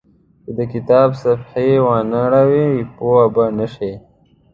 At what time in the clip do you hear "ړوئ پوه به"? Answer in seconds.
2.31-3.45